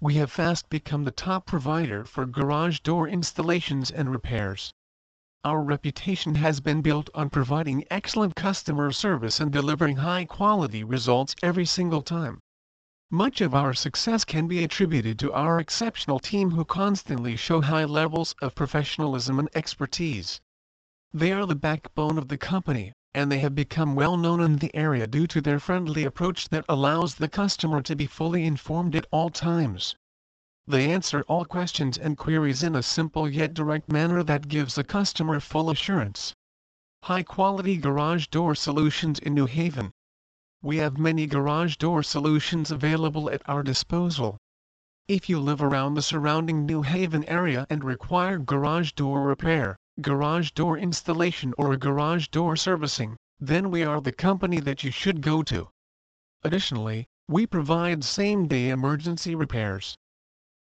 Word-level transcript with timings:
We 0.00 0.14
have 0.14 0.32
fast 0.32 0.68
become 0.68 1.04
the 1.04 1.12
top 1.12 1.46
provider 1.46 2.04
for 2.04 2.26
garage 2.26 2.80
door 2.80 3.06
installations 3.06 3.92
and 3.92 4.10
repairs. 4.10 4.72
Our 5.44 5.62
reputation 5.62 6.34
has 6.34 6.58
been 6.58 6.82
built 6.82 7.08
on 7.14 7.30
providing 7.30 7.84
excellent 7.92 8.34
customer 8.34 8.90
service 8.90 9.38
and 9.38 9.52
delivering 9.52 9.98
high 9.98 10.24
quality 10.24 10.82
results 10.82 11.36
every 11.44 11.64
single 11.64 12.02
time. 12.02 12.40
Much 13.12 13.40
of 13.40 13.54
our 13.54 13.72
success 13.72 14.24
can 14.24 14.48
be 14.48 14.64
attributed 14.64 15.16
to 15.16 15.32
our 15.32 15.60
exceptional 15.60 16.18
team 16.18 16.50
who 16.50 16.64
constantly 16.64 17.36
show 17.36 17.60
high 17.60 17.84
levels 17.84 18.34
of 18.42 18.56
professionalism 18.56 19.38
and 19.38 19.48
expertise. 19.54 20.40
They 21.12 21.30
are 21.30 21.46
the 21.46 21.54
backbone 21.54 22.18
of 22.18 22.26
the 22.26 22.36
company, 22.36 22.92
and 23.14 23.30
they 23.30 23.38
have 23.38 23.54
become 23.54 23.94
well 23.94 24.16
known 24.16 24.40
in 24.40 24.56
the 24.56 24.74
area 24.74 25.06
due 25.06 25.28
to 25.28 25.40
their 25.40 25.60
friendly 25.60 26.02
approach 26.02 26.48
that 26.48 26.64
allows 26.68 27.14
the 27.14 27.28
customer 27.28 27.80
to 27.82 27.94
be 27.94 28.06
fully 28.06 28.44
informed 28.44 28.96
at 28.96 29.06
all 29.12 29.30
times. 29.30 29.94
They 30.66 30.90
answer 30.90 31.22
all 31.28 31.44
questions 31.44 31.96
and 31.96 32.18
queries 32.18 32.64
in 32.64 32.74
a 32.74 32.82
simple 32.82 33.30
yet 33.30 33.54
direct 33.54 33.88
manner 33.88 34.24
that 34.24 34.48
gives 34.48 34.74
the 34.74 34.82
customer 34.82 35.38
full 35.38 35.70
assurance. 35.70 36.34
High 37.04 37.22
quality 37.22 37.76
garage 37.76 38.26
door 38.26 38.56
solutions 38.56 39.20
in 39.20 39.32
New 39.32 39.46
Haven. 39.46 39.92
We 40.66 40.78
have 40.78 40.98
many 40.98 41.28
garage 41.28 41.76
door 41.76 42.02
solutions 42.02 42.72
available 42.72 43.30
at 43.30 43.40
our 43.48 43.62
disposal. 43.62 44.36
If 45.06 45.28
you 45.28 45.38
live 45.38 45.62
around 45.62 45.94
the 45.94 46.02
surrounding 46.02 46.66
New 46.66 46.82
Haven 46.82 47.24
area 47.26 47.68
and 47.70 47.84
require 47.84 48.40
garage 48.40 48.90
door 48.90 49.22
repair, 49.22 49.76
garage 50.00 50.50
door 50.50 50.76
installation 50.76 51.54
or 51.56 51.76
garage 51.76 52.26
door 52.26 52.56
servicing, 52.56 53.16
then 53.38 53.70
we 53.70 53.84
are 53.84 54.00
the 54.00 54.10
company 54.10 54.58
that 54.58 54.82
you 54.82 54.90
should 54.90 55.20
go 55.20 55.44
to. 55.44 55.68
Additionally, 56.42 57.06
we 57.28 57.46
provide 57.46 58.02
same-day 58.02 58.70
emergency 58.70 59.36
repairs. 59.36 59.96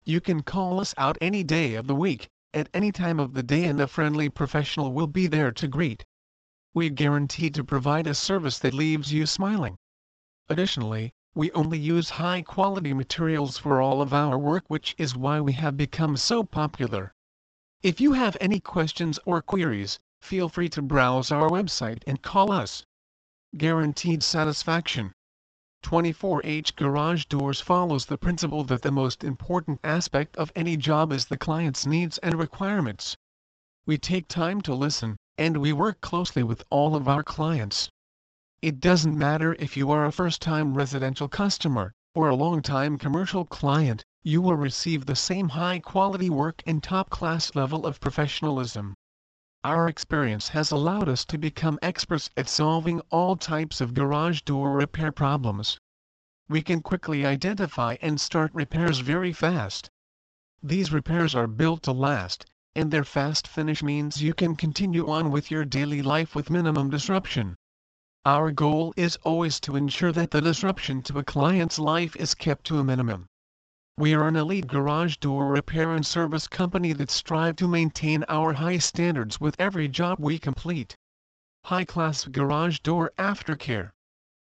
You 0.04 0.20
can 0.20 0.44
call 0.44 0.81
us 0.81 0.94
out 0.98 1.18
any 1.22 1.46
day 1.46 1.76
of 1.76 1.88
the 1.88 1.96
week, 1.96 2.28
at 2.54 2.68
any 2.74 2.92
time 2.92 3.22
of 3.22 3.36
the 3.36 3.44
day 3.44 3.64
and 3.64 3.80
a 3.80 3.88
friendly 3.88 4.28
professional 4.28 4.92
will 4.92 5.08
be 5.08 5.28
there 5.28 5.54
to 5.54 5.68
greet. 5.70 6.04
We 6.74 6.90
guarantee 6.90 7.50
to 7.52 7.64
provide 7.64 8.06
a 8.06 8.14
service 8.14 8.59
that 8.59 8.74
leaves 8.74 9.14
you 9.14 9.26
smiling. 9.26 9.78
Additionally, 10.54 11.12
we 11.34 11.52
only 11.54 11.80
use 11.80 12.12
high-quality 12.12 12.94
materials 12.94 13.58
for 13.58 13.82
all 13.82 14.04
of 14.04 14.14
our 14.14 14.38
work 14.38 14.64
which 14.68 14.94
is 15.00 15.16
why 15.16 15.42
we 15.42 15.54
have 15.54 15.76
become 15.76 16.16
so 16.16 16.44
popular. 16.44 17.12
If 17.82 18.00
you 18.00 18.14
have 18.14 18.38
any 18.40 18.59
questions 18.59 19.18
or 19.26 19.42
queries, 19.42 19.98
feel 20.22 20.50
free 20.50 20.70
to 20.70 20.84
browse 20.84 21.31
our 21.31 21.50
website 21.50 22.04
and 22.06 22.22
call 22.22 22.52
us. 22.52 22.86
Guaranteed 23.58 24.22
satisfaction. 24.22 25.12
24H 25.81 26.76
Garage 26.76 27.26
Doors 27.26 27.59
follows 27.59 28.06
the 28.06 28.20
principle 28.20 28.64
that 28.66 28.84
the 28.84 28.92
most 28.92 29.24
important 29.24 29.80
aspect 29.84 30.38
of 30.38 30.52
any 30.56 30.78
job 30.78 31.12
is 31.12 31.26
the 31.26 31.36
client's 31.36 31.88
needs 31.88 32.20
and 32.20 32.38
requirements. 32.38 33.18
We 33.88 33.98
take 33.98 34.28
time 34.28 34.62
to 34.62 34.76
listen, 34.76 35.18
and 35.36 35.58
we 35.58 35.74
work 35.74 36.00
closely 36.02 36.44
with 36.44 36.64
all 36.70 36.96
of 36.96 37.08
our 37.08 37.24
clients. 37.24 37.90
It 38.64 38.80
doesn't 38.80 39.17
matter 39.17 39.58
if 39.59 39.75
you 39.75 39.92
are 39.92 40.06
a 40.06 40.11
first-time 40.14 40.73
residential 40.73 41.28
customer, 41.28 41.92
or 42.16 42.30
a 42.30 42.36
long-time 42.36 42.97
commercial 42.97 43.44
client, 43.44 44.06
you 44.23 44.42
will 44.42 44.56
receive 44.56 45.06
the 45.06 45.17
same 45.17 45.50
high-quality 45.50 46.30
work 46.30 46.64
and 46.66 46.81
top-class 46.81 47.56
level 47.56 47.86
of 47.86 48.00
professionalism. 48.00 48.94
Our 49.66 49.89
experience 49.89 50.47
has 50.56 50.72
allowed 50.72 51.09
us 51.09 51.25
to 51.25 51.38
become 51.38 51.78
experts 51.81 52.30
at 52.38 52.47
solving 52.47 53.02
all 53.11 53.36
types 53.36 53.81
of 53.81 53.94
garage 53.94 54.44
door 54.44 54.72
repair 54.72 55.12
problems. 55.12 55.78
We 56.47 56.62
can 56.62 56.81
quickly 56.81 57.25
identify 57.25 57.97
and 58.02 58.18
start 58.18 58.52
repairs 58.53 59.00
very 59.00 59.34
fast. 59.34 59.90
These 60.62 60.94
repairs 60.94 61.35
are 61.35 61.47
built 61.47 61.84
to 61.84 61.91
last, 61.91 62.46
and 62.73 62.91
their 62.91 63.03
fast 63.03 63.46
finish 63.46 63.84
means 63.84 64.23
you 64.23 64.34
can 64.34 64.56
continue 64.56 65.09
on 65.09 65.31
with 65.31 65.52
your 65.52 65.66
daily 65.66 66.02
life 66.02 66.34
with 66.34 66.50
minimum 66.50 66.90
disruption. 66.90 67.57
Our 68.25 68.53
goal 68.53 68.94
is 68.95 69.17
always 69.23 69.59
to 69.59 69.75
ensure 69.75 70.13
that 70.13 70.31
the 70.31 70.39
disruption 70.39 71.01
to 71.03 71.19
a 71.19 71.25
client's 71.25 71.78
life 71.78 72.16
is 72.16 72.34
kept 72.34 72.66
to 72.67 72.79
a 72.79 72.84
minimum. 72.84 73.28
We 73.97 74.13
are 74.13 74.29
an 74.29 74.38
elite 74.38 74.67
garage 74.67 75.17
door 75.17 75.47
repair 75.47 75.94
and 75.94 76.06
service 76.06 76.47
company 76.47 76.94
that 76.94 77.11
strive 77.11 77.57
to 77.57 77.67
maintain 77.67 78.23
our 78.29 78.53
high 78.53 78.78
standards 78.78 79.41
with 79.41 79.59
every 79.59 79.89
job 79.89 80.19
we 80.22 80.39
complete. 80.39 80.95
High-class 81.66 82.23
garage 82.28 82.79
door 82.79 83.11
aftercare. 83.19 83.89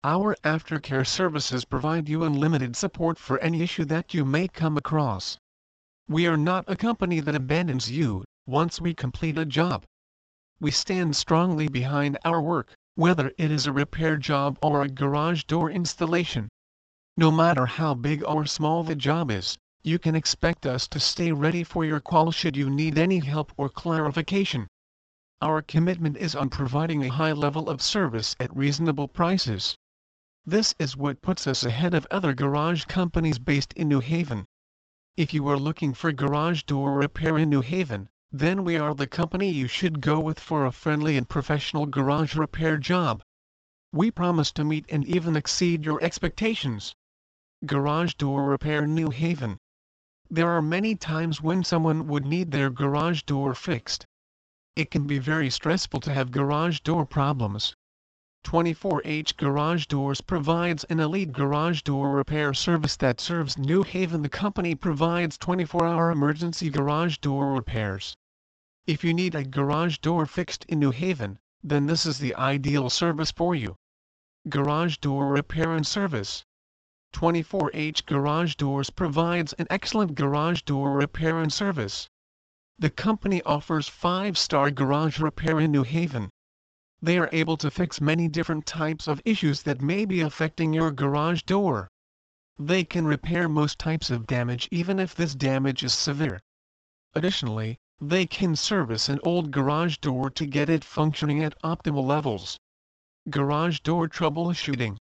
Our 0.04 0.36
aftercare 0.44 1.08
services 1.08 1.64
provide 1.64 2.10
you 2.10 2.26
unlimited 2.26 2.76
support 2.76 3.18
for 3.18 3.40
any 3.40 3.62
issue 3.62 3.86
that 3.86 4.14
you 4.14 4.26
may 4.26 4.50
come 4.50 4.76
across. 4.76 5.38
We 6.10 6.28
are 6.28 6.36
not 6.36 6.66
a 6.68 6.76
company 6.76 7.22
that 7.22 7.34
abandons 7.34 7.90
you 7.90 8.26
once 8.46 8.82
we 8.82 8.94
complete 8.94 9.38
a 9.38 9.46
job. 9.46 9.86
We 10.60 10.70
stand 10.70 11.16
strongly 11.16 11.70
behind 11.70 12.18
our 12.26 12.42
work, 12.42 12.76
whether 12.96 13.32
it 13.38 13.50
is 13.50 13.66
a 13.66 13.74
repair 13.74 14.18
job 14.18 14.58
or 14.62 14.82
a 14.82 14.88
garage 14.88 15.44
door 15.46 15.72
installation. 15.72 16.50
No 17.18 17.32
matter 17.32 17.66
how 17.66 17.94
big 17.94 18.24
or 18.24 18.46
small 18.46 18.84
the 18.84 18.96
job 18.96 19.32
is, 19.32 19.58
you 19.84 20.00
can 20.00 20.16
expect 20.16 20.66
us 20.66 20.88
to 20.88 21.00
stay 21.00 21.32
ready 21.32 21.64
for 21.64 21.84
your 21.84 22.00
call 22.00 22.32
should 22.32 22.56
you 22.56 22.70
need 22.70 22.98
any 22.98 23.20
help 23.20 23.52
or 23.58 23.68
clarification. 23.68 24.68
Our 25.42 25.62
commitment 25.62 26.16
is 26.18 26.36
on 26.36 26.50
providing 26.50 27.04
a 27.04 27.10
high 27.10 27.34
level 27.34 27.70
of 27.70 27.82
service 27.82 28.36
at 28.40 28.56
reasonable 28.56 29.08
prices. 29.08 29.76
This 30.46 30.76
is 30.80 30.96
what 30.96 31.22
puts 31.22 31.48
us 31.48 31.64
ahead 31.64 31.94
of 31.94 32.08
other 32.12 32.34
garage 32.34 32.86
companies 32.86 33.40
based 33.40 33.74
in 33.74 33.88
New 33.88 34.00
Haven. 34.00 34.46
If 35.18 35.34
you 35.34 35.48
are 35.50 35.58
looking 35.58 35.94
for 35.94 36.12
garage 36.12 36.64
door 36.64 36.94
repair 36.94 37.38
in 37.38 37.50
New 37.50 37.62
Haven, 37.62 38.10
then 38.36 38.64
we 38.64 38.76
are 38.76 38.96
the 38.96 39.06
company 39.06 39.48
you 39.48 39.68
should 39.68 40.02
go 40.02 40.20
with 40.20 40.40
for 40.40 40.66
a 40.66 40.72
friendly 40.72 41.16
and 41.18 41.30
professional 41.30 41.86
garage 41.86 42.36
repair 42.36 42.78
job. 42.78 43.22
We 43.92 44.10
promise 44.10 44.52
to 44.54 44.64
meet 44.64 44.88
and 44.90 45.06
even 45.06 45.36
exceed 45.36 45.86
your 45.86 46.04
expectations. 46.04 46.96
Garage 47.64 48.16
Door 48.16 48.46
Repair 48.46 48.88
New 48.88 49.12
Haven 49.12 49.60
There 50.32 50.50
are 50.50 50.64
many 50.64 50.96
times 50.96 51.44
when 51.44 51.64
someone 51.64 52.08
would 52.08 52.26
need 52.26 52.50
their 52.50 52.72
garage 52.72 53.22
door 53.22 53.54
fixed. 53.54 54.08
It 54.76 54.90
can 54.90 55.06
be 55.06 55.20
very 55.20 55.52
stressful 55.52 56.00
to 56.00 56.12
have 56.12 56.32
garage 56.32 56.80
door 56.80 57.06
problems. 57.06 57.76
24H 58.44 59.38
Garage 59.38 59.86
Doors 59.86 60.22
provides 60.22 60.84
an 60.86 61.00
elite 61.00 61.34
garage 61.34 61.84
door 61.84 62.10
repair 62.10 62.56
service 62.56 62.98
that 62.98 63.22
serves 63.22 63.60
New 63.60 63.84
Haven. 63.84 64.24
The 64.24 64.28
company 64.28 64.74
provides 64.74 65.38
24-hour 65.38 66.10
emergency 66.10 66.72
garage 66.72 67.20
door 67.20 67.54
repairs. 67.54 68.18
If 68.86 69.02
you 69.06 69.14
need 69.14 69.34
a 69.34 69.46
garage 69.46 70.00
door 70.00 70.26
fixed 70.26 70.66
in 70.66 70.80
New 70.80 70.92
Haven, 70.92 71.40
then 71.64 71.86
this 71.86 72.06
is 72.06 72.20
the 72.20 72.36
ideal 72.36 72.90
service 72.90 73.32
for 73.32 73.56
you. 73.56 73.78
Garage 74.50 74.98
Door 74.98 75.30
Repair 75.30 75.72
and 75.72 75.88
Service 75.88 76.44
24H 77.14 78.06
Garage 78.06 78.56
Doors 78.56 78.90
provides 78.90 79.54
an 79.54 79.68
excellent 79.70 80.16
garage 80.16 80.64
door 80.64 80.98
repair 80.98 81.40
and 81.40 81.54
service. 81.54 82.10
The 82.78 82.90
company 82.90 83.42
offers 83.44 83.90
5-star 83.90 84.72
garage 84.72 85.18
repair 85.18 85.62
in 85.62 85.72
New 85.72 85.84
Haven. 85.84 86.30
They 87.02 87.18
are 87.18 87.30
able 87.32 87.56
to 87.56 87.72
fix 87.72 88.02
many 88.02 88.28
different 88.28 88.66
types 88.66 89.08
of 89.08 89.22
issues 89.24 89.62
that 89.62 89.80
may 89.80 90.04
be 90.04 90.20
affecting 90.20 90.74
your 90.74 90.92
garage 90.92 91.44
door. 91.44 91.88
They 92.60 92.84
can 92.84 93.06
repair 93.06 93.48
most 93.48 93.80
types 93.80 94.10
of 94.10 94.28
damage 94.28 94.68
even 94.72 95.00
if 95.00 95.16
this 95.16 95.36
damage 95.36 95.84
is 95.84 95.94
severe. 95.94 96.42
Additionally, 97.14 97.80
they 98.02 98.26
can 98.26 98.56
service 98.56 99.08
an 99.08 99.20
old 99.24 99.52
garage 99.52 99.98
door 99.98 100.30
to 100.30 100.46
get 100.46 100.68
it 100.68 100.84
functioning 100.84 101.44
at 101.44 101.58
optimal 101.62 102.04
levels. 102.04 102.58
Garage 103.30 103.80
door 103.82 104.10
troubleshooting. 104.10 104.98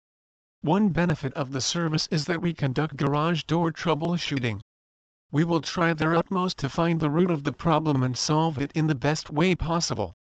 One 0.61 0.89
benefit 0.89 1.31
of 1.33 1.51
the 1.51 1.61
service 1.61 2.07
is 2.11 2.25
that 2.25 2.41
we 2.41 2.53
conduct 2.53 2.97
garage 2.97 3.43
door 3.43 3.71
troubleshooting. 3.71 4.59
We 5.31 5.43
will 5.43 5.61
try 5.61 5.93
their 5.93 6.15
utmost 6.15 6.57
to 6.57 6.67
find 6.67 6.99
the 6.99 7.11
root 7.11 7.29
of 7.31 7.43
the 7.43 7.53
problem 7.53 8.01
and 8.01 8.17
solve 8.17 8.57
it 8.57 8.71
in 8.73 8.87
the 8.87 8.95
best 8.95 9.29
way 9.29 9.55
possible. 9.55 10.13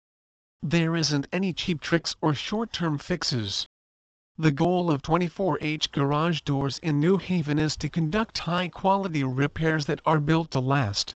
There 0.61 0.97
isn't 0.97 1.29
any 1.33 1.53
cheap 1.53 1.81
tricks 1.81 2.17
or 2.21 2.35
short-term 2.35 2.99
fixes. 2.99 3.65
The 4.37 4.51
goal 4.51 4.91
of 4.91 5.03
24H 5.03 5.93
Garage 5.93 6.41
Doors 6.41 6.79
in 6.81 6.99
New 6.99 7.19
Haven 7.19 7.59
is 7.59 7.77
to 7.77 7.89
conduct 7.89 8.39
high-quality 8.39 9.23
repairs 9.23 9.87
that 9.87 10.01
are 10.05 10.21
built 10.21 10.51
to 10.51 10.61
last 10.61 11.15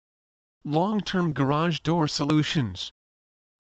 long-term 0.69 1.33
garage 1.33 1.79
door 1.79 2.09
solutions. 2.09 2.91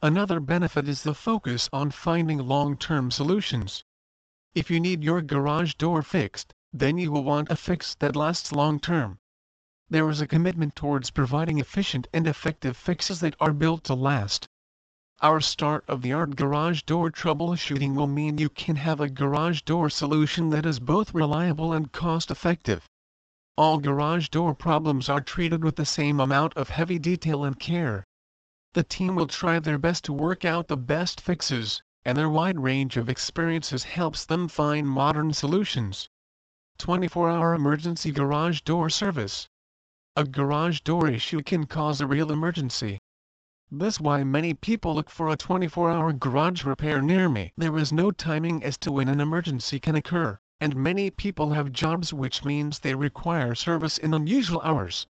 Another 0.03 0.41
benefit 0.41 0.89
is 0.89 1.05
the 1.05 1.15
focus 1.15 1.69
on 1.73 1.89
finding 1.89 2.39
long-term 2.39 3.13
solutions. 3.13 3.85
If 4.57 4.73
you 4.73 4.81
need 4.81 5.05
your 5.05 5.23
garage 5.23 5.75
door 5.75 6.03
fixed, 6.03 6.53
then 6.73 6.99
you 6.99 7.13
will 7.13 7.23
want 7.23 7.49
a 7.49 7.55
fix 7.55 7.95
that 8.01 8.17
lasts 8.17 8.51
long-term. 8.51 9.21
there 9.89 10.11
is 10.11 10.21
a 10.21 10.27
commitment 10.27 10.75
towards 10.75 11.13
providing 11.13 11.61
efficient 11.61 12.09
and 12.13 12.27
effective 12.27 12.77
fixes 12.77 13.21
that 13.21 13.37
are 13.39 13.53
built 13.53 13.85
to 13.85 13.95
last. 13.95 14.49
Our 15.21 15.41
state-of-the-art 15.41 16.35
garage 16.35 16.83
door 16.83 17.13
troubleshooting 17.13 17.95
will 17.95 18.09
mean 18.09 18.39
you 18.39 18.49
can 18.49 18.75
have 18.75 19.01
a 19.01 19.09
garage 19.09 19.63
door 19.63 19.89
solution 19.91 20.51
that 20.51 20.67
is 20.67 20.81
both 20.81 21.15
reliable 21.15 21.73
and 21.73 21.93
cost-effective. 21.93 22.85
All 23.59 23.79
garage 23.79 24.29
door 24.29 24.55
problems 24.55 25.09
are 25.09 25.23
treated 25.23 25.65
with 25.65 25.77
the 25.77 25.87
same 25.87 26.21
amount 26.21 26.55
of 26.59 26.69
heavy 26.69 26.99
detail 26.99 27.43
and 27.43 27.59
care. 27.59 28.05
The 28.75 28.83
team 28.83 29.15
will 29.15 29.27
try 29.27 29.59
their 29.61 29.79
best 29.79 30.05
to 30.05 30.13
work 30.13 30.45
out 30.45 30.69
the 30.69 30.77
best 30.77 31.23
fixes, 31.23 31.83
and 32.05 32.19
their 32.19 32.29
wide 32.29 32.61
range 32.61 32.99
of 32.99 33.09
experiences 33.09 33.85
helps 33.85 34.27
them 34.27 34.47
find 34.49 34.87
modern 34.87 35.33
solutions. 35.33 36.11
24-hour 36.79 37.55
emergency 37.55 38.13
garage 38.13 38.61
door 38.61 38.91
service. 38.91 39.49
A 40.17 40.25
garage 40.25 40.81
door 40.81 41.09
issue 41.09 41.43
can 41.43 41.65
cause 41.65 42.03
a 42.03 42.07
real 42.07 42.31
emergency. 42.31 42.99
This 43.71 43.99
why 43.99 44.23
many 44.23 44.53
people 44.53 44.95
look 44.95 45.09
for 45.09 45.31
a 45.31 45.37
24-hour 45.37 46.13
garage 46.13 46.65
repair 46.65 47.01
near 47.01 47.31
me. 47.31 47.55
There 47.57 47.79
is 47.79 47.91
no 47.91 48.11
timing 48.11 48.63
as 48.63 48.77
to 48.79 48.93
when 48.93 49.09
an 49.09 49.19
emergency 49.19 49.81
can 49.81 49.95
occur, 49.95 50.39
and 50.61 50.75
many 50.75 51.11
people 51.11 51.51
have 51.51 51.71
jobs 51.73 52.13
which 52.13 52.45
means 52.45 52.79
they 52.79 52.95
require 52.95 53.55
service 53.55 53.99
in 53.99 54.15
unusual 54.15 54.61
hours. 54.63 55.07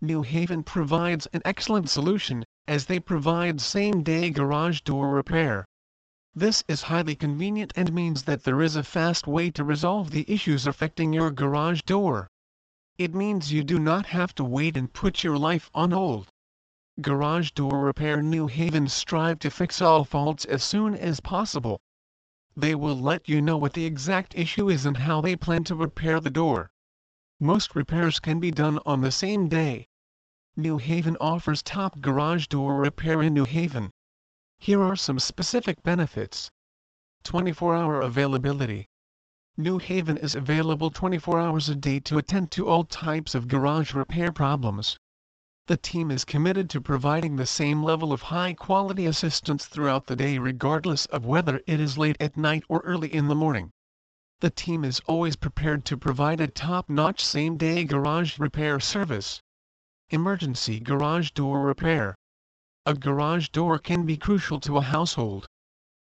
New 0.00 0.22
Haven 0.22 0.62
provides 0.62 1.26
an 1.32 1.42
excellent 1.44 1.90
solution, 1.90 2.44
as 2.68 2.86
they 2.86 3.00
provide 3.00 3.60
same-day 3.60 4.30
garage 4.30 4.82
door 4.82 5.10
repair. 5.10 5.64
This 6.34 6.62
is 6.68 6.82
highly 6.82 7.16
convenient 7.16 7.72
and 7.74 7.92
means 7.92 8.22
that 8.22 8.44
there 8.44 8.62
is 8.62 8.76
a 8.76 8.84
fast 8.84 9.26
way 9.26 9.50
to 9.50 9.64
resolve 9.64 10.10
the 10.10 10.24
issues 10.30 10.66
affecting 10.66 11.12
your 11.12 11.32
garage 11.32 11.82
door. 11.82 12.28
It 12.98 13.14
means 13.14 13.52
you 13.52 13.64
do 13.64 13.78
not 13.78 14.06
have 14.06 14.34
to 14.36 14.44
wait 14.44 14.76
and 14.76 14.92
put 14.92 15.24
your 15.24 15.38
life 15.38 15.70
on 15.74 15.90
hold. 15.90 16.28
Garage 17.00 17.52
Door 17.52 17.80
Repair 17.80 18.22
New 18.22 18.46
Haven 18.46 18.88
strive 18.88 19.38
to 19.40 19.50
fix 19.50 19.80
all 19.80 20.04
faults 20.04 20.44
as 20.44 20.62
soon 20.62 20.94
as 20.94 21.20
possible. 21.20 21.80
They 22.60 22.74
will 22.74 22.98
let 22.98 23.28
you 23.28 23.40
know 23.40 23.56
what 23.56 23.74
the 23.74 23.84
exact 23.84 24.34
issue 24.34 24.68
is 24.68 24.84
and 24.84 24.96
how 24.96 25.20
they 25.20 25.36
plan 25.36 25.62
to 25.62 25.76
repair 25.76 26.18
the 26.18 26.28
door. 26.28 26.72
Most 27.38 27.76
repairs 27.76 28.18
can 28.18 28.40
be 28.40 28.50
done 28.50 28.80
on 28.84 29.00
the 29.00 29.12
same 29.12 29.46
day. 29.46 29.86
New 30.56 30.78
Haven 30.78 31.16
offers 31.20 31.62
top 31.62 32.00
garage 32.00 32.48
door 32.48 32.74
repair 32.74 33.22
in 33.22 33.32
New 33.32 33.44
Haven. 33.44 33.92
Here 34.58 34.82
are 34.82 34.96
some 34.96 35.20
specific 35.20 35.84
benefits. 35.84 36.50
24-hour 37.22 38.00
availability. 38.00 38.88
New 39.56 39.78
Haven 39.78 40.16
is 40.16 40.34
available 40.34 40.90
24 40.90 41.38
hours 41.38 41.68
a 41.68 41.76
day 41.76 42.00
to 42.00 42.18
attend 42.18 42.50
to 42.50 42.66
all 42.66 42.82
types 42.82 43.36
of 43.36 43.46
garage 43.46 43.94
repair 43.94 44.32
problems 44.32 44.98
the 45.68 45.76
team 45.76 46.10
is 46.10 46.24
committed 46.24 46.70
to 46.70 46.80
providing 46.80 47.36
the 47.36 47.44
same 47.44 47.82
level 47.82 48.10
of 48.10 48.22
high-quality 48.22 49.04
assistance 49.04 49.66
throughout 49.66 50.06
the 50.06 50.16
day 50.16 50.38
regardless 50.38 51.04
of 51.06 51.26
whether 51.26 51.60
it 51.66 51.78
is 51.78 51.98
late 51.98 52.16
at 52.18 52.38
night 52.38 52.64
or 52.70 52.80
early 52.86 53.12
in 53.12 53.28
the 53.28 53.34
morning. 53.34 53.70
The 54.40 54.48
team 54.48 54.82
is 54.82 55.00
always 55.00 55.36
prepared 55.36 55.84
to 55.84 55.98
provide 55.98 56.40
a 56.40 56.46
top-notch 56.46 57.22
same-day 57.22 57.84
garage 57.84 58.38
repair 58.38 58.80
service. 58.80 59.42
Emergency 60.08 60.80
garage 60.80 61.32
door 61.32 61.60
repair. 61.60 62.14
A 62.86 62.94
garage 62.94 63.50
door 63.50 63.78
can 63.78 64.06
be 64.06 64.16
crucial 64.16 64.60
to 64.60 64.78
a 64.78 64.80
household. 64.80 65.46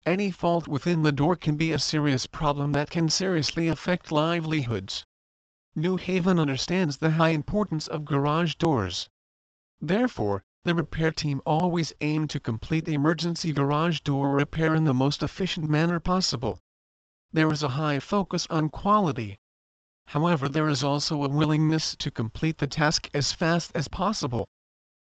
Any 0.05 0.31
fault 0.31 0.67
within 0.67 1.03
the 1.03 1.13
door 1.13 1.37
can 1.37 1.55
be 1.55 1.71
a 1.71 1.79
serious 1.79 2.27
problem 2.27 2.73
that 2.73 2.89
can 2.89 3.07
seriously 3.07 3.69
affect 3.69 4.11
livelihoods. 4.11 5.05
New 5.75 5.95
Haven 5.95 6.41
understands 6.41 6.97
the 6.97 7.11
high 7.11 7.29
importance 7.29 7.87
of 7.87 8.03
garage 8.03 8.55
doors. 8.55 9.07
Therefore, 9.87 10.43
the 10.63 10.73
repair 10.73 11.11
team 11.11 11.43
always 11.45 11.93
aim 12.01 12.27
to 12.29 12.39
complete 12.39 12.87
emergency 12.87 13.53
garage 13.53 13.99
door 13.99 14.31
repair 14.31 14.73
in 14.73 14.85
the 14.85 14.95
most 14.95 15.21
efficient 15.21 15.69
manner 15.69 15.99
possible. 15.99 16.59
There 17.31 17.51
is 17.51 17.61
a 17.61 17.67
high 17.77 17.99
focus 17.99 18.47
on 18.49 18.69
quality. 18.69 19.37
However 20.07 20.49
there 20.49 20.67
is 20.69 20.83
also 20.83 21.23
a 21.23 21.29
willingness 21.29 21.95
to 21.97 22.09
complete 22.09 22.57
the 22.57 22.65
task 22.65 23.11
as 23.13 23.31
fast 23.31 23.73
as 23.75 23.87
possible. 23.87 24.47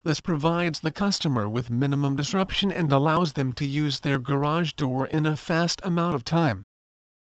This 0.04 0.20
provides 0.22 0.82
the 0.82 0.92
customer 0.92 1.50
with 1.50 1.72
minimum 1.72 2.16
disruption 2.16 2.72
and 2.72 2.92
allows 2.92 3.34
them 3.34 3.54
to 3.54 3.66
use 3.66 4.02
their 4.02 4.20
garage 4.20 4.74
door 4.74 5.08
in 5.08 5.26
a 5.26 5.36
fast 5.36 5.82
amount 5.84 6.14
of 6.14 6.24
time. 6.24 6.64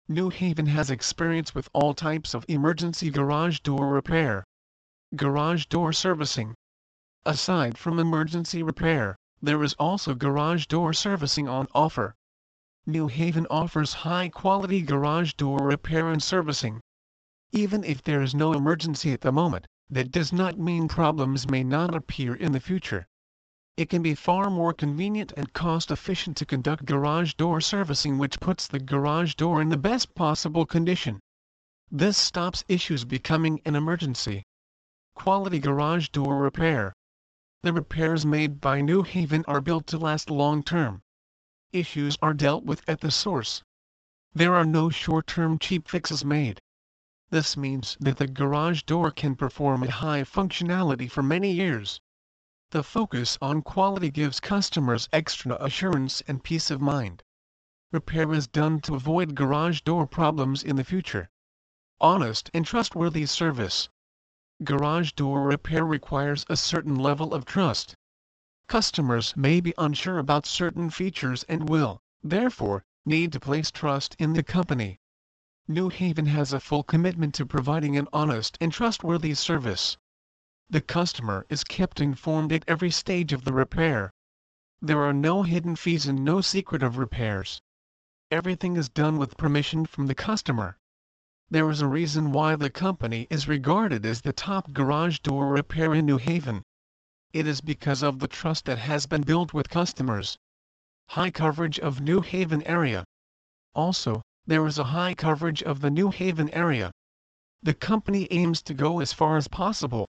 New 0.08 0.30
Haven 0.30 0.68
has 0.68 0.90
experience 0.90 1.54
with 1.54 1.68
all 1.74 1.94
types 1.94 2.34
of 2.34 2.46
emergency 2.48 3.10
garage 3.10 3.60
door 3.60 3.90
repair. 3.90 4.46
Garage 5.14 5.66
door 5.66 5.92
servicing 5.92 6.56
Aside 7.26 7.78
from 7.78 8.00
emergency 8.00 8.62
repair, 8.64 9.16
there 9.42 9.64
is 9.64 9.76
also 9.76 10.14
garage 10.14 10.66
door 10.66 10.92
servicing 10.92 11.48
on 11.48 11.70
offer. 11.74 12.16
New 12.86 13.08
Haven 13.08 13.48
offers 13.50 13.94
high-quality 13.94 14.82
garage 14.82 15.32
door 15.36 15.60
repair 15.60 16.12
and 16.12 16.22
servicing. 16.22 16.82
Even 17.54 17.82
if 17.86 18.04
there 18.04 18.22
is 18.22 18.36
no 18.36 18.52
emergency 18.52 19.14
at 19.14 19.22
the 19.22 19.32
moment, 19.32 19.68
that 19.90 20.12
does 20.12 20.34
not 20.34 20.60
mean 20.60 20.90
problems 20.90 21.50
may 21.50 21.64
not 21.64 21.96
appear 21.96 22.36
in 22.36 22.52
the 22.52 22.60
future. 22.60 23.08
It 23.78 23.90
can 23.90 24.02
be 24.02 24.16
far 24.16 24.50
more 24.50 24.74
convenient 24.74 25.32
and 25.38 25.54
cost-efficient 25.54 26.36
to 26.36 26.46
conduct 26.46 26.84
garage 26.84 27.36
door 27.36 27.62
servicing 27.62 28.18
which 28.18 28.42
puts 28.42 28.68
the 28.68 28.80
garage 28.80 29.36
door 29.36 29.62
in 29.62 29.70
the 29.70 29.78
best 29.78 30.14
possible 30.14 30.66
condition. 30.66 31.22
This 31.90 32.18
stops 32.18 32.66
issues 32.68 33.06
becoming 33.06 33.62
an 33.64 33.76
emergency. 33.78 34.44
Quality 35.16 35.60
garage 35.60 36.10
door 36.10 36.36
repair 36.38 36.94
the 37.64 37.72
repairs 37.72 38.26
made 38.26 38.60
by 38.60 38.82
New 38.82 39.04
Haven 39.04 39.46
are 39.48 39.62
built 39.62 39.88
to 39.88 39.98
last 39.98 40.30
long 40.30 40.62
term. 40.62 41.02
Issues 41.72 42.18
are 42.22 42.34
dealt 42.34 42.66
with 42.66 42.84
at 42.90 43.00
the 43.00 43.10
source. 43.10 43.64
There 44.34 44.54
are 44.54 44.66
no 44.66 44.90
short-term 44.90 45.60
cheap 45.60 45.88
fixes 45.88 46.26
made. 46.26 46.60
This 47.30 47.56
means 47.56 47.96
that 48.02 48.18
the 48.18 48.28
garage 48.28 48.84
door 48.84 49.12
can 49.12 49.38
perform 49.38 49.82
at 49.82 49.90
high 49.92 50.24
functionality 50.24 51.10
for 51.10 51.24
many 51.24 51.54
years. 51.54 52.02
The 52.72 52.84
focus 52.84 53.38
on 53.42 53.62
quality 53.62 54.12
gives 54.12 54.42
customers 54.42 55.08
extra 55.14 55.56
assurance 55.64 56.22
and 56.28 56.44
peace 56.44 56.70
of 56.70 56.82
mind. 56.82 57.24
Repair 57.94 58.34
is 58.34 58.46
done 58.46 58.82
to 58.82 58.96
avoid 58.96 59.36
garage 59.36 59.80
door 59.82 60.06
problems 60.06 60.64
in 60.64 60.76
the 60.76 60.84
future. 60.84 61.30
Honest 62.02 62.52
and 62.54 62.66
trustworthy 62.66 63.26
service 63.26 63.88
garage 64.64 65.12
door 65.12 65.44
repair 65.44 65.86
requires 65.86 66.46
a 66.50 66.56
certain 66.56 66.96
level 66.96 67.34
of 67.34 67.46
trust. 67.46 67.96
Customers 68.68 69.36
may 69.36 69.60
be 69.60 69.74
unsure 69.78 70.18
about 70.18 70.46
certain 70.46 70.90
features 70.90 71.44
and 71.50 71.68
will, 71.70 72.00
therefore, 72.24 72.84
need 73.06 73.32
to 73.34 73.40
place 73.40 73.70
trust 73.70 74.16
in 74.18 74.34
the 74.34 74.44
company. 74.44 75.00
New 75.68 75.90
Haven 75.90 76.26
has 76.26 76.54
a 76.54 76.60
full 76.60 76.84
commitment 76.84 77.34
to 77.36 77.46
providing 77.46 77.98
an 77.98 78.08
honest 78.12 78.58
and 78.62 78.72
trustworthy 78.72 79.34
service. 79.34 79.98
The 80.70 80.82
customer 80.82 81.46
is 81.50 81.64
kept 81.64 82.00
informed 82.00 82.52
at 82.52 82.64
every 82.68 82.92
stage 82.92 83.34
of 83.34 83.44
the 83.44 83.54
repair. 83.54 84.12
There 84.82 85.04
are 85.04 85.14
no 85.14 85.44
hidden 85.44 85.76
fees 85.76 86.08
and 86.08 86.26
no 86.26 86.42
secretive 86.42 86.98
repairs. 86.98 87.62
Everything 88.32 88.78
is 88.78 88.90
done 88.90 89.18
with 89.18 89.38
permission 89.38 89.86
from 89.86 90.08
the 90.08 90.16
customer. 90.16 90.78
There 91.54 91.70
is 91.70 91.82
a 91.82 91.88
reason 91.88 92.32
why 92.32 92.56
the 92.56 92.72
company 92.72 93.28
is 93.30 93.48
regarded 93.48 94.08
as 94.08 94.22
the 94.22 94.34
top 94.34 94.74
garage 94.74 95.20
door 95.20 95.50
repair 95.50 95.94
in 95.94 96.04
New 96.04 96.18
Haven. 96.18 96.64
It 97.32 97.46
is 97.46 97.62
because 97.62 98.02
of 98.02 98.18
the 98.18 98.28
trust 98.28 98.66
that 98.66 98.80
has 98.80 99.06
been 99.06 99.22
built 99.22 99.54
with 99.54 99.70
customers. 99.70 100.36
High 101.10 101.30
coverage 101.30 101.80
of 101.80 102.02
New 102.02 102.22
Haven 102.22 102.64
area. 102.64 103.06
Also, 103.76 104.24
there 104.48 104.66
is 104.66 104.80
a 104.80 104.86
high 104.96 105.14
coverage 105.14 105.62
of 105.62 105.82
the 105.82 105.92
New 105.92 106.10
Haven 106.10 106.50
area. 106.50 106.92
The 107.62 107.76
company 107.76 108.28
aims 108.32 108.64
to 108.64 108.74
go 108.74 109.00
as 109.00 109.14
far 109.14 109.38
as 109.38 109.48
possible. 109.48 110.08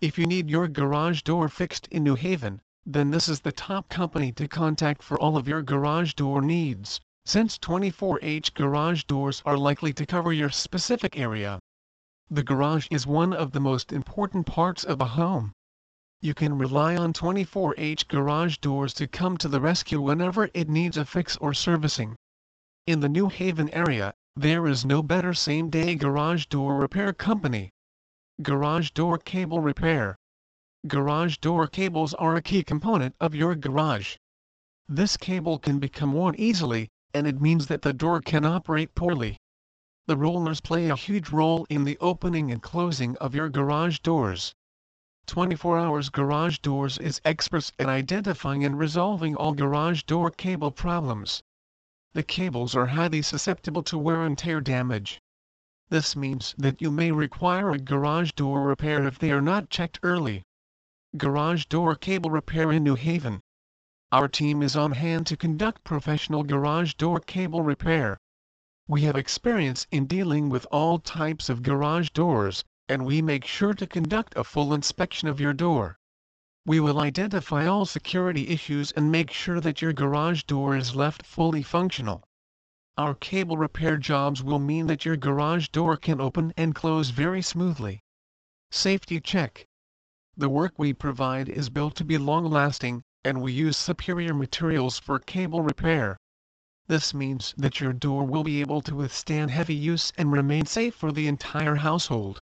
If 0.00 0.18
you 0.18 0.26
need 0.26 0.50
your 0.50 0.66
garage 0.66 1.22
door 1.22 1.48
fixed 1.48 1.86
in 1.92 2.02
New 2.02 2.16
Haven, 2.16 2.60
then 2.84 3.12
this 3.12 3.28
is 3.28 3.42
the 3.42 3.52
top 3.52 3.88
company 3.88 4.32
to 4.32 4.48
contact 4.48 5.04
for 5.04 5.20
all 5.20 5.36
of 5.36 5.46
your 5.46 5.62
garage 5.62 6.14
door 6.14 6.42
needs 6.42 7.00
since 7.26 7.58
24H 7.58 8.52
garage 8.52 9.04
doors 9.04 9.42
are 9.46 9.56
likely 9.56 9.94
to 9.94 10.04
cover 10.04 10.30
your 10.30 10.50
specific 10.50 11.18
area. 11.18 11.58
The 12.30 12.42
garage 12.42 12.86
is 12.90 13.06
one 13.06 13.32
of 13.32 13.52
the 13.52 13.60
most 13.60 13.92
important 13.92 14.46
parts 14.46 14.84
of 14.84 15.00
a 15.00 15.06
home. 15.06 15.52
You 16.20 16.34
can 16.34 16.58
rely 16.58 16.96
on 16.96 17.14
24H 17.14 18.08
garage 18.08 18.58
doors 18.58 18.92
to 18.94 19.06
come 19.06 19.38
to 19.38 19.48
the 19.48 19.60
rescue 19.60 20.00
whenever 20.00 20.50
it 20.52 20.68
needs 20.68 20.98
a 20.98 21.04
fix 21.04 21.36
or 21.38 21.54
servicing. 21.54 22.14
In 22.86 23.00
the 23.00 23.08
New 23.08 23.28
Haven 23.28 23.68
area, 23.70 24.12
there 24.36 24.66
is 24.66 24.84
no 24.84 25.02
better 25.02 25.32
same-day 25.32 25.94
garage 25.94 26.46
door 26.46 26.76
repair 26.76 27.14
company. 27.14 27.70
Garage 28.42 28.90
door 28.90 29.16
cable 29.16 29.60
repair. 29.60 30.16
Garage 30.86 31.38
door 31.38 31.68
cables 31.68 32.12
are 32.14 32.36
a 32.36 32.42
key 32.42 32.62
component 32.62 33.14
of 33.18 33.34
your 33.34 33.54
garage. 33.54 34.16
This 34.88 35.16
cable 35.16 35.58
can 35.58 35.78
become 35.78 36.12
worn 36.12 36.34
easily, 36.36 36.90
and 37.14 37.26
it 37.26 37.40
means 37.40 37.68
that 37.68 37.82
the 37.82 37.92
door 37.92 38.20
can 38.20 38.44
operate 38.44 38.94
poorly. 38.94 39.38
The 40.06 40.16
rollers 40.16 40.60
play 40.60 40.90
a 40.90 40.96
huge 40.96 41.30
role 41.30 41.64
in 41.70 41.84
the 41.84 41.96
opening 41.98 42.50
and 42.50 42.60
closing 42.60 43.16
of 43.18 43.34
your 43.34 43.48
garage 43.48 44.00
doors. 44.00 44.54
24 45.26 45.78
Hours 45.78 46.10
Garage 46.10 46.58
Doors 46.58 46.98
is 46.98 47.22
experts 47.24 47.72
in 47.78 47.88
identifying 47.88 48.64
and 48.64 48.78
resolving 48.78 49.34
all 49.36 49.54
garage 49.54 50.02
door 50.02 50.30
cable 50.30 50.70
problems. 50.70 51.42
The 52.12 52.22
cables 52.22 52.76
are 52.76 52.88
highly 52.88 53.22
susceptible 53.22 53.82
to 53.84 53.96
wear 53.96 54.24
and 54.24 54.36
tear 54.36 54.60
damage. 54.60 55.20
This 55.88 56.16
means 56.16 56.54
that 56.58 56.82
you 56.82 56.90
may 56.90 57.12
require 57.12 57.70
a 57.70 57.78
garage 57.78 58.32
door 58.32 58.62
repair 58.62 59.06
if 59.06 59.18
they 59.18 59.30
are 59.30 59.40
not 59.40 59.70
checked 59.70 60.00
early. 60.02 60.42
Garage 61.16 61.66
Door 61.66 61.94
Cable 61.96 62.30
Repair 62.30 62.72
in 62.72 62.82
New 62.82 62.96
Haven. 62.96 63.40
Our 64.14 64.28
team 64.28 64.62
is 64.62 64.76
on 64.76 64.92
hand 64.92 65.26
to 65.26 65.36
conduct 65.36 65.82
professional 65.82 66.44
garage 66.44 66.94
door 66.94 67.18
cable 67.18 67.62
repair. 67.62 68.16
We 68.86 69.00
have 69.02 69.16
experience 69.16 69.88
in 69.90 70.06
dealing 70.06 70.50
with 70.50 70.68
all 70.70 71.00
types 71.00 71.48
of 71.48 71.64
garage 71.64 72.10
doors, 72.10 72.64
and 72.88 73.04
we 73.04 73.20
make 73.20 73.44
sure 73.44 73.74
to 73.74 73.88
conduct 73.88 74.36
a 74.36 74.44
full 74.44 74.72
inspection 74.72 75.26
of 75.26 75.40
your 75.40 75.52
door. 75.52 75.98
We 76.64 76.78
will 76.78 77.00
identify 77.00 77.66
all 77.66 77.86
security 77.86 78.46
issues 78.50 78.92
and 78.92 79.10
make 79.10 79.32
sure 79.32 79.60
that 79.60 79.82
your 79.82 79.92
garage 79.92 80.44
door 80.44 80.76
is 80.76 80.94
left 80.94 81.26
fully 81.26 81.64
functional. 81.64 82.22
Our 82.96 83.16
cable 83.16 83.56
repair 83.56 83.96
jobs 83.96 84.44
will 84.44 84.60
mean 84.60 84.86
that 84.86 85.04
your 85.04 85.16
garage 85.16 85.70
door 85.70 85.96
can 85.96 86.20
open 86.20 86.54
and 86.56 86.72
close 86.72 87.10
very 87.10 87.42
smoothly. 87.42 88.04
Safety 88.70 89.20
check. 89.20 89.66
The 90.36 90.48
work 90.48 90.74
we 90.78 90.92
provide 90.92 91.48
is 91.48 91.68
built 91.68 91.96
to 91.96 92.04
be 92.04 92.16
long-lasting, 92.16 93.02
and 93.26 93.40
we 93.40 93.50
use 93.50 93.76
superior 93.76 94.34
materials 94.34 94.98
for 94.98 95.18
cable 95.18 95.62
repair. 95.62 96.18
This 96.88 97.14
means 97.14 97.54
that 97.56 97.80
your 97.80 97.94
door 97.94 98.24
will 98.24 98.44
be 98.44 98.60
able 98.60 98.82
to 98.82 98.94
withstand 98.94 99.50
heavy 99.50 99.74
use 99.74 100.12
and 100.18 100.30
remain 100.30 100.66
safe 100.66 100.94
for 100.94 101.10
the 101.10 101.26
entire 101.26 101.76
household. 101.76 102.38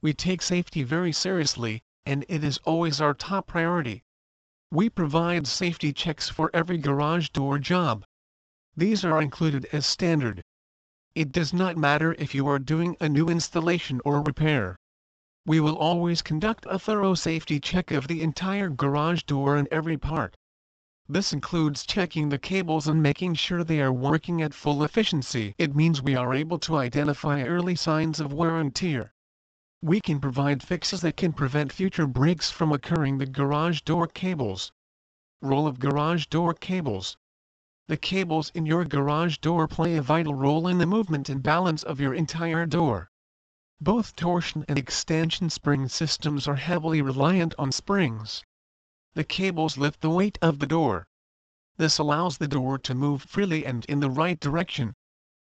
We 0.00 0.14
take 0.14 0.40
safety 0.40 0.82
very 0.82 1.12
seriously, 1.12 1.82
and 2.06 2.24
it 2.28 2.42
is 2.42 2.56
always 2.64 3.00
our 3.00 3.12
top 3.12 3.46
priority. 3.46 4.04
We 4.70 4.88
provide 4.88 5.46
safety 5.46 5.92
checks 5.92 6.30
for 6.30 6.50
every 6.54 6.78
garage 6.78 7.28
door 7.28 7.58
job. 7.58 8.06
These 8.74 9.04
are 9.04 9.20
included 9.20 9.66
as 9.72 9.84
standard. 9.84 10.42
It 11.14 11.30
does 11.30 11.52
not 11.52 11.76
matter 11.76 12.14
if 12.18 12.34
you 12.34 12.48
are 12.48 12.58
doing 12.58 12.96
a 13.00 13.08
new 13.10 13.28
installation 13.28 14.00
or 14.04 14.22
repair 14.22 14.78
we 15.46 15.60
will 15.60 15.76
always 15.76 16.22
conduct 16.22 16.66
a 16.68 16.76
thorough 16.76 17.14
safety 17.14 17.60
check 17.60 17.92
of 17.92 18.08
the 18.08 18.20
entire 18.20 18.68
garage 18.68 19.22
door 19.22 19.56
and 19.56 19.68
every 19.70 19.96
part. 19.96 20.36
This 21.08 21.32
includes 21.32 21.86
checking 21.86 22.28
the 22.28 22.38
cables 22.38 22.88
and 22.88 23.00
making 23.00 23.34
sure 23.34 23.62
they 23.62 23.80
are 23.80 23.92
working 23.92 24.42
at 24.42 24.52
full 24.52 24.82
efficiency. 24.82 25.54
It 25.56 25.76
means 25.76 26.02
we 26.02 26.16
are 26.16 26.34
able 26.34 26.58
to 26.58 26.76
identify 26.76 27.44
early 27.44 27.76
signs 27.76 28.18
of 28.18 28.32
wear 28.32 28.56
and 28.56 28.74
tear. 28.74 29.12
We 29.80 30.00
can 30.00 30.18
provide 30.18 30.64
fixes 30.64 31.02
that 31.02 31.16
can 31.16 31.32
prevent 31.32 31.72
future 31.72 32.08
breaks 32.08 32.50
from 32.50 32.72
occurring. 32.72 33.18
The 33.18 33.26
garage 33.26 33.82
door 33.82 34.08
cables. 34.08 34.72
Role 35.40 35.68
of 35.68 35.78
garage 35.78 36.26
door 36.26 36.54
cables. 36.54 37.16
The 37.86 37.96
cables 37.96 38.50
in 38.52 38.66
your 38.66 38.84
garage 38.84 39.36
door 39.38 39.68
play 39.68 39.94
a 39.94 40.02
vital 40.02 40.34
role 40.34 40.66
in 40.66 40.78
the 40.78 40.86
movement 40.86 41.28
and 41.28 41.40
balance 41.40 41.84
of 41.84 42.00
your 42.00 42.14
entire 42.14 42.66
door. 42.66 43.12
Both 43.82 44.16
torsion 44.16 44.64
and 44.68 44.78
extension 44.78 45.50
spring 45.50 45.86
systems 45.88 46.48
are 46.48 46.56
heavily 46.56 47.02
reliant 47.02 47.54
on 47.58 47.72
springs. 47.72 48.42
The 49.12 49.22
cables 49.22 49.76
lift 49.76 50.00
the 50.00 50.08
weight 50.08 50.38
of 50.40 50.60
the 50.60 50.66
door. 50.66 51.06
This 51.76 51.98
allows 51.98 52.38
the 52.38 52.48
door 52.48 52.78
to 52.78 52.94
move 52.94 53.20
freely 53.20 53.66
and 53.66 53.84
in 53.84 54.00
the 54.00 54.08
right 54.08 54.40
direction. 54.40 54.94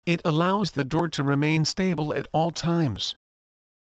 It 0.04 0.20
allows 0.24 0.72
the 0.72 0.82
door 0.82 1.08
to 1.10 1.22
remain 1.22 1.64
stable 1.64 2.12
at 2.12 2.26
all 2.32 2.50
times. 2.50 3.14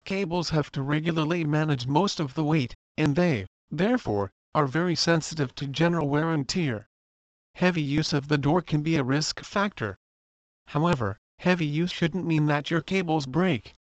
Cables 0.04 0.50
have 0.50 0.72
to 0.72 0.82
regularly 0.82 1.44
manage 1.44 1.86
most 1.86 2.18
of 2.18 2.34
the 2.34 2.42
weight, 2.42 2.74
and 2.96 3.14
they, 3.14 3.46
therefore, 3.70 4.32
are 4.52 4.66
very 4.66 4.96
sensitive 4.96 5.54
to 5.54 5.68
general 5.68 6.08
wear 6.08 6.32
and 6.32 6.48
tear. 6.48 6.88
Heavy 7.54 7.82
use 7.82 8.12
of 8.12 8.26
the 8.26 8.38
door 8.38 8.62
can 8.62 8.82
be 8.82 8.96
a 8.96 9.04
risk 9.04 9.44
factor. 9.44 9.96
However, 10.66 11.20
heavy 11.38 11.66
use 11.66 11.92
shouldn't 11.92 12.26
mean 12.26 12.46
that 12.46 12.68
your 12.68 12.80
cables 12.80 13.26
break. 13.26 13.74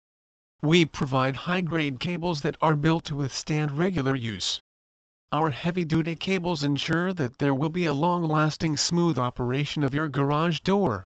We 0.62 0.84
provide 0.84 1.36
high-grade 1.36 2.00
cables 2.00 2.42
that 2.42 2.58
are 2.60 2.76
built 2.76 3.04
to 3.06 3.16
withstand 3.16 3.78
regular 3.78 4.14
use. 4.14 4.60
Our 5.32 5.48
heavy-duty 5.48 6.16
cables 6.16 6.62
ensure 6.62 7.14
that 7.14 7.38
there 7.38 7.54
will 7.54 7.70
be 7.70 7.86
a 7.86 7.94
long-lasting 7.94 8.76
smooth 8.76 9.18
operation 9.18 9.82
of 9.82 9.94
your 9.94 10.08
garage 10.08 10.60
door. 10.60 11.06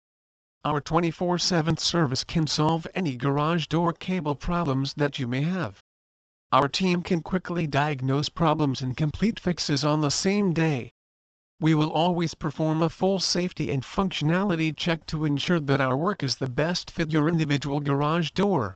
Our 0.65 0.81
24-7 0.81 1.79
service 1.79 2.25
can 2.25 2.45
solve 2.45 2.87
any 2.93 3.15
garage 3.15 3.67
door 3.67 3.93
cable 3.93 4.35
problems 4.35 4.93
that 4.95 5.17
you 5.17 5.29
may 5.29 5.43
have. 5.43 5.79
Our 6.51 6.67
team 6.67 7.01
can 7.01 7.21
quickly 7.21 7.67
diagnose 7.67 8.27
problems 8.27 8.81
and 8.81 8.97
complete 8.97 9.39
fixes 9.39 9.85
on 9.85 10.01
the 10.01 10.11
same 10.11 10.51
day. 10.51 10.91
We 11.61 11.73
will 11.73 11.93
always 11.93 12.33
perform 12.33 12.81
a 12.81 12.89
full 12.89 13.21
safety 13.21 13.71
and 13.71 13.81
functionality 13.81 14.75
check 14.75 15.05
to 15.05 15.23
ensure 15.23 15.61
that 15.61 15.79
our 15.79 15.95
work 15.95 16.21
is 16.21 16.35
the 16.35 16.49
best 16.49 16.91
fit 16.91 17.11
your 17.11 17.29
individual 17.29 17.79
garage 17.79 18.31
door 18.31 18.75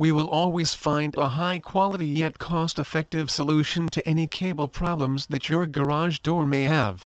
we 0.00 0.10
will 0.10 0.30
always 0.30 0.72
find 0.72 1.14
a 1.18 1.28
high-quality 1.28 2.06
yet 2.06 2.38
cost-effective 2.38 3.30
solution 3.30 3.86
to 3.86 4.08
any 4.08 4.26
cable 4.26 4.66
problems 4.66 5.26
that 5.26 5.50
your 5.50 5.66
garage 5.66 6.18
door 6.20 6.46
may 6.46 6.62
have. 6.62 7.04